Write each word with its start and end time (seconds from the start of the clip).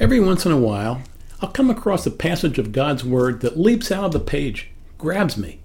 Every 0.00 0.20
once 0.20 0.46
in 0.46 0.52
a 0.52 0.58
while, 0.58 1.02
I'll 1.42 1.48
come 1.48 1.70
across 1.70 2.06
a 2.06 2.12
passage 2.12 2.56
of 2.60 2.70
God's 2.70 3.02
Word 3.02 3.40
that 3.40 3.58
leaps 3.58 3.90
out 3.90 4.04
of 4.04 4.12
the 4.12 4.20
page, 4.20 4.70
grabs 4.96 5.36
me. 5.36 5.58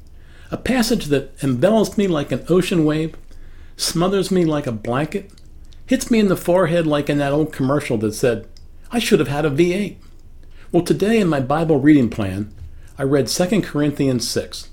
A 0.49 0.57
passage 0.57 1.05
that 1.05 1.35
envelops 1.43 1.99
me 1.99 2.07
like 2.07 2.31
an 2.31 2.43
ocean 2.49 2.83
wave, 2.83 3.15
smothers 3.77 4.31
me 4.31 4.43
like 4.43 4.65
a 4.65 4.71
blanket, 4.71 5.31
hits 5.85 6.09
me 6.09 6.17
in 6.17 6.29
the 6.29 6.35
forehead 6.35 6.87
like 6.87 7.11
in 7.11 7.19
that 7.19 7.31
old 7.31 7.53
commercial 7.53 7.95
that 7.99 8.13
said, 8.13 8.47
I 8.91 8.97
should 8.97 9.19
have 9.19 9.27
had 9.27 9.45
a 9.45 9.51
V8. 9.51 9.97
Well, 10.71 10.83
today 10.83 11.19
in 11.19 11.27
my 11.27 11.39
Bible 11.39 11.79
reading 11.79 12.09
plan, 12.09 12.51
I 12.97 13.03
read 13.03 13.27
2 13.27 13.61
Corinthians 13.61 14.27
6. 14.27 14.69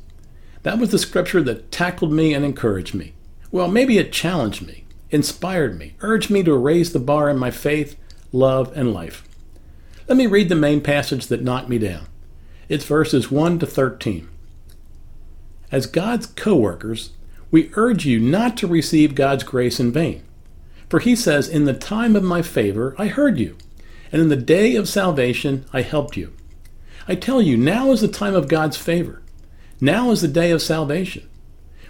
That 0.63 0.79
was 0.79 0.91
the 0.91 0.99
scripture 0.99 1.43
that 1.43 1.71
tackled 1.71 2.13
me 2.13 2.33
and 2.33 2.47
encouraged 2.47 2.95
me. 2.95 3.13
Well, 3.51 3.69
maybe 3.69 3.99
it 3.99 4.11
challenged 4.11 4.67
me, 4.67 4.85
inspired 5.11 5.79
me, 5.79 5.97
urged 6.01 6.31
me 6.31 6.43
to 6.45 6.55
raise 6.55 6.95
the 6.95 6.99
bar 6.99 7.29
in 7.29 7.37
my 7.37 7.51
faith, 7.51 7.97
love, 8.33 8.73
and 8.75 8.95
life. 8.95 9.27
Let 10.11 10.17
me 10.17 10.27
read 10.27 10.49
the 10.49 10.57
main 10.57 10.81
passage 10.81 11.29
that 11.29 11.45
knocked 11.45 11.69
me 11.69 11.79
down. 11.79 12.09
It's 12.69 12.85
verses 12.85 13.31
1 13.31 13.61
to 13.61 13.67
13. 13.67 14.29
As 15.71 15.87
God's 15.87 16.27
co 16.27 16.57
workers, 16.57 17.11
we 17.53 17.71
urge 17.75 18.07
you 18.07 18.19
not 18.19 18.57
to 18.57 18.67
receive 18.67 19.15
God's 19.15 19.45
grace 19.45 19.79
in 19.79 19.93
vain. 19.93 20.25
For 20.89 20.99
he 20.99 21.15
says, 21.15 21.49
In 21.49 21.65
the 21.65 21.73
time 21.73 22.17
of 22.17 22.25
my 22.25 22.43
favor 22.43 22.97
I 22.99 23.07
heard 23.07 23.39
you, 23.39 23.57
and 24.11 24.21
in 24.21 24.31
the 24.31 24.37
day 24.37 24.75
of 24.75 24.89
salvation 24.89 25.65
I 25.73 25.83
helped 25.83 26.17
you. 26.17 26.33
I 27.07 27.15
tell 27.15 27.41
you, 27.41 27.57
now 27.57 27.93
is 27.93 28.01
the 28.01 28.09
time 28.09 28.35
of 28.35 28.49
God's 28.49 28.77
favor. 28.77 29.23
Now 29.81 30.11
is 30.11 30.23
the 30.23 30.27
day 30.27 30.51
of 30.51 30.61
salvation. 30.61 31.29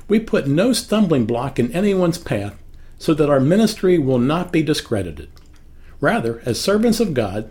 We 0.09 0.21
put 0.21 0.47
no 0.47 0.75
stumbling 0.75 1.25
block 1.25 1.59
in 1.59 1.73
anyone's 1.73 2.19
path 2.19 2.63
so 2.99 3.15
that 3.15 3.31
our 3.31 3.41
ministry 3.41 3.97
will 3.97 4.19
not 4.19 4.53
be 4.53 4.63
discredited. 4.63 5.31
Rather, 6.03 6.43
as 6.45 6.61
servants 6.61 7.01
of 7.01 7.15
God, 7.15 7.51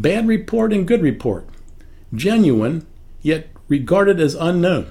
bad 0.00 0.26
report 0.28 0.72
and 0.72 0.86
good 0.86 1.02
report, 1.02 1.48
genuine, 2.14 2.86
yet 3.22 3.48
regarded 3.68 4.20
as 4.20 4.34
unknown, 4.34 4.90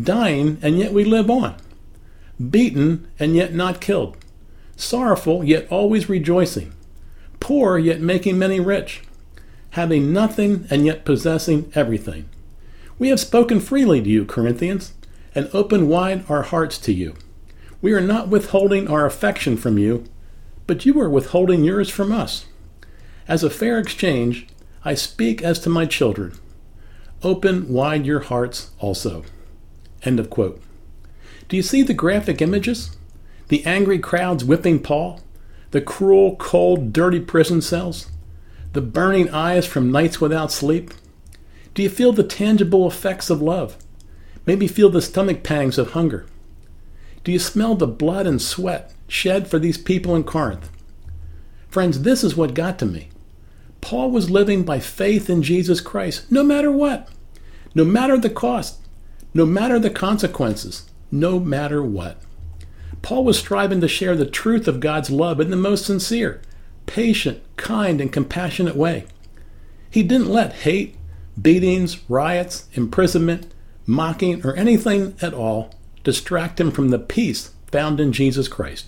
dying, 0.00 0.58
and 0.62 0.78
yet 0.78 0.92
we 0.92 1.04
live 1.04 1.30
on, 1.30 1.56
beaten, 2.50 3.08
and 3.18 3.34
yet 3.34 3.54
not 3.54 3.80
killed, 3.80 4.16
sorrowful, 4.76 5.42
yet 5.44 5.66
always 5.70 6.08
rejoicing, 6.08 6.72
poor, 7.40 7.78
yet 7.78 8.00
making 8.00 8.38
many 8.38 8.60
rich, 8.60 9.02
having 9.70 10.12
nothing, 10.12 10.66
and 10.70 10.86
yet 10.86 11.04
possessing 11.04 11.70
everything. 11.74 12.28
We 12.98 13.08
have 13.08 13.20
spoken 13.20 13.60
freely 13.60 14.00
to 14.02 14.08
you, 14.08 14.24
Corinthians, 14.24 14.94
and 15.34 15.50
opened 15.52 15.88
wide 15.88 16.24
our 16.30 16.42
hearts 16.42 16.78
to 16.78 16.92
you. 16.92 17.14
We 17.82 17.92
are 17.92 18.00
not 18.00 18.28
withholding 18.28 18.88
our 18.88 19.04
affection 19.04 19.58
from 19.58 19.76
you, 19.76 20.04
but 20.66 20.86
you 20.86 20.98
are 21.00 21.10
withholding 21.10 21.62
yours 21.62 21.90
from 21.90 22.10
us. 22.10 22.46
As 23.28 23.42
a 23.42 23.50
fair 23.50 23.78
exchange, 23.78 24.46
I 24.84 24.94
speak 24.94 25.42
as 25.42 25.58
to 25.60 25.68
my 25.68 25.84
children. 25.84 26.38
Open 27.24 27.68
wide 27.68 28.06
your 28.06 28.20
hearts 28.20 28.70
also. 28.78 29.24
End 30.04 30.20
of 30.20 30.30
quote. 30.30 30.62
Do 31.48 31.56
you 31.56 31.62
see 31.62 31.82
the 31.82 31.94
graphic 31.94 32.40
images? 32.40 32.96
The 33.48 33.64
angry 33.66 33.98
crowds 33.98 34.44
whipping 34.44 34.80
Paul? 34.80 35.20
The 35.72 35.80
cruel, 35.80 36.36
cold, 36.36 36.92
dirty 36.92 37.18
prison 37.18 37.62
cells? 37.62 38.08
The 38.74 38.80
burning 38.80 39.28
eyes 39.30 39.66
from 39.66 39.90
nights 39.90 40.20
without 40.20 40.52
sleep? 40.52 40.92
Do 41.74 41.82
you 41.82 41.90
feel 41.90 42.12
the 42.12 42.22
tangible 42.22 42.86
effects 42.86 43.28
of 43.28 43.42
love? 43.42 43.76
Maybe 44.46 44.68
feel 44.68 44.88
the 44.88 45.02
stomach 45.02 45.42
pangs 45.42 45.78
of 45.78 45.92
hunger? 45.92 46.26
Do 47.24 47.32
you 47.32 47.40
smell 47.40 47.74
the 47.74 47.88
blood 47.88 48.26
and 48.28 48.40
sweat 48.40 48.94
shed 49.08 49.48
for 49.48 49.58
these 49.58 49.78
people 49.78 50.14
in 50.14 50.22
Corinth? 50.22 50.70
Friends, 51.68 52.02
this 52.02 52.22
is 52.22 52.36
what 52.36 52.54
got 52.54 52.78
to 52.78 52.86
me. 52.86 53.08
Paul 53.86 54.10
was 54.10 54.32
living 54.32 54.64
by 54.64 54.80
faith 54.80 55.30
in 55.30 55.44
Jesus 55.44 55.80
Christ, 55.80 56.32
no 56.32 56.42
matter 56.42 56.72
what, 56.72 57.08
no 57.72 57.84
matter 57.84 58.18
the 58.18 58.28
cost, 58.28 58.80
no 59.32 59.46
matter 59.46 59.78
the 59.78 59.90
consequences, 59.90 60.90
no 61.12 61.38
matter 61.38 61.80
what. 61.80 62.20
Paul 63.02 63.22
was 63.24 63.38
striving 63.38 63.80
to 63.80 63.86
share 63.86 64.16
the 64.16 64.26
truth 64.26 64.66
of 64.66 64.80
God's 64.80 65.08
love 65.08 65.38
in 65.38 65.50
the 65.50 65.56
most 65.56 65.84
sincere, 65.84 66.42
patient, 66.86 67.44
kind, 67.56 68.00
and 68.00 68.12
compassionate 68.12 68.74
way. 68.74 69.04
He 69.88 70.02
didn't 70.02 70.30
let 70.30 70.52
hate, 70.52 70.96
beatings, 71.40 72.00
riots, 72.10 72.66
imprisonment, 72.72 73.54
mocking, 73.86 74.44
or 74.44 74.56
anything 74.56 75.14
at 75.22 75.32
all 75.32 75.72
distract 76.02 76.58
him 76.58 76.72
from 76.72 76.88
the 76.88 76.98
peace 76.98 77.52
found 77.70 78.00
in 78.00 78.12
Jesus 78.12 78.48
Christ. 78.48 78.86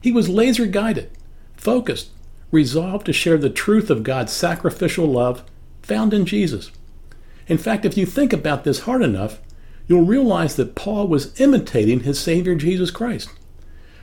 He 0.00 0.12
was 0.12 0.28
laser 0.28 0.66
guided, 0.66 1.10
focused, 1.56 2.10
resolved 2.52 3.06
to 3.06 3.12
share 3.12 3.38
the 3.38 3.50
truth 3.50 3.90
of 3.90 4.04
God's 4.04 4.32
sacrificial 4.32 5.06
love 5.06 5.42
found 5.82 6.14
in 6.14 6.24
Jesus. 6.24 6.70
In 7.48 7.58
fact, 7.58 7.84
if 7.84 7.96
you 7.96 8.06
think 8.06 8.32
about 8.32 8.62
this 8.62 8.80
hard 8.80 9.02
enough, 9.02 9.40
you'll 9.88 10.04
realize 10.04 10.54
that 10.56 10.76
Paul 10.76 11.08
was 11.08 11.38
imitating 11.40 12.00
his 12.00 12.20
Savior 12.20 12.54
Jesus 12.54 12.92
Christ. 12.92 13.30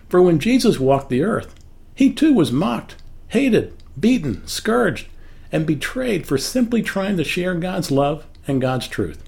For 0.10 0.22
when 0.22 0.40
Jesus 0.40 0.80
walked 0.80 1.10
the 1.10 1.24
earth, 1.24 1.56
he 1.96 2.12
too 2.12 2.34
was 2.34 2.52
mocked, 2.52 2.96
hated, 3.30 3.74
beaten, 3.98 4.46
scourged, 4.46 5.08
and 5.52 5.66
betrayed 5.66 6.28
for 6.28 6.38
simply 6.38 6.82
trying 6.82 7.18
to 7.18 7.24
share 7.24 7.56
God's 7.56 7.92
love 7.92 8.26
and 8.48 8.60
God's 8.60 8.88
truth. 8.88 9.24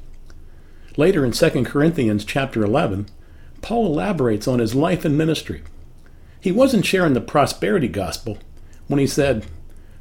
Later 0.98 1.24
in 1.24 1.32
2 1.32 1.64
Corinthians 1.64 2.26
chapter 2.26 2.64
11, 2.64 3.08
Paul 3.62 3.86
elaborates 3.86 4.48
on 4.48 4.59
his 4.59 4.76
life 4.76 5.06
and 5.06 5.18
ministry. 5.18 5.62
He 6.40 6.52
wasn't 6.52 6.86
sharing 6.86 7.14
the 7.14 7.22
prosperity 7.22 7.88
gospel 7.88 8.40
when 8.91 9.00
he 9.00 9.07
said, 9.07 9.46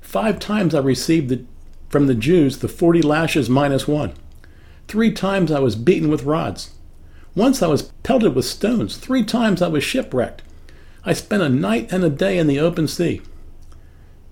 Five 0.00 0.38
times 0.38 0.74
I 0.74 0.80
received 0.80 1.28
the, 1.28 1.44
from 1.88 2.06
the 2.06 2.14
Jews 2.14 2.58
the 2.58 2.68
40 2.68 3.00
lashes 3.00 3.48
minus 3.48 3.86
one. 3.86 4.12
Three 4.88 5.12
times 5.12 5.52
I 5.52 5.60
was 5.60 5.76
beaten 5.76 6.10
with 6.10 6.24
rods. 6.24 6.74
Once 7.36 7.62
I 7.62 7.68
was 7.68 7.92
pelted 8.02 8.34
with 8.34 8.44
stones. 8.44 8.96
Three 8.96 9.24
times 9.24 9.62
I 9.62 9.68
was 9.68 9.84
shipwrecked. 9.84 10.42
I 11.04 11.12
spent 11.12 11.42
a 11.42 11.48
night 11.48 11.92
and 11.92 12.02
a 12.02 12.10
day 12.10 12.38
in 12.38 12.48
the 12.48 12.58
open 12.58 12.88
sea. 12.88 13.22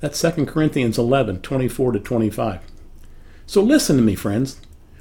That's 0.00 0.20
2 0.20 0.46
Corinthians 0.46 0.98
11, 0.98 1.42
24 1.42 1.92
to 1.92 2.00
25. 2.00 2.60
So 3.46 3.62
listen 3.62 3.96
to 3.96 4.02
me, 4.02 4.14
friends. 4.14 4.60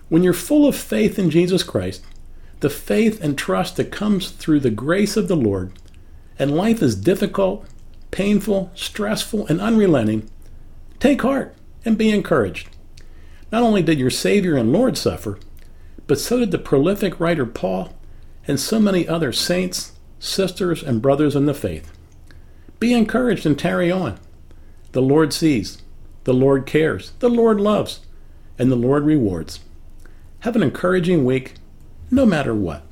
When 0.10 0.24
you're 0.24 0.34
full 0.34 0.68
of 0.68 0.76
faith 0.76 1.20
in 1.20 1.30
Jesus 1.30 1.64
Christ, 1.64 2.06
the 2.60 2.70
faith 2.70 3.22
and 3.22 3.38
trust 3.38 3.76
that 3.76 3.92
comes 3.92 4.30
through 4.30 4.62
the 4.62 4.70
grace 4.70 5.18
of 5.18 5.28
the 5.28 5.36
Lord, 5.36 5.74
and 6.40 6.56
life 6.56 6.82
is 6.82 6.96
difficult, 6.96 7.66
painful, 8.12 8.72
stressful, 8.76 9.48
and 9.48 9.62
unrelenting, 9.62 10.30
take 11.00 11.22
heart 11.22 11.56
and 11.86 11.98
be 11.98 12.10
encouraged. 12.10 12.70
Not 13.52 13.64
only 13.64 13.82
did 13.82 14.00
your 14.00 14.10
Savior 14.10 14.58
and 14.58 14.74
Lord 14.74 14.98
suffer, 14.98 15.40
but 16.06 16.20
so 16.20 16.40
did 16.40 16.52
the 16.52 16.58
prolific 16.58 17.20
writer 17.20 17.46
Paul 17.46 17.94
and 18.48 18.60
so 18.60 18.80
many 18.80 19.08
other 19.08 19.32
saints, 19.32 19.94
sisters, 20.20 20.82
and 20.82 21.02
brothers 21.02 21.36
in 21.36 21.46
the 21.46 21.54
faith. 21.54 21.92
Be 22.80 22.94
encouraged 22.94 23.46
and 23.46 23.58
tarry 23.58 23.92
on. 23.92 24.20
The 24.94 25.02
Lord 25.02 25.34
sees, 25.34 25.82
the 26.24 26.34
Lord 26.34 26.66
cares, 26.66 27.12
the 27.20 27.30
Lord 27.30 27.60
loves, 27.60 28.02
and 28.58 28.72
the 28.72 28.76
Lord 28.76 29.06
rewards. 29.06 29.60
Have 30.40 30.56
an 30.56 30.64
encouraging 30.64 31.26
week, 31.26 31.56
no 32.10 32.26
matter 32.26 32.54
what. 32.54 32.84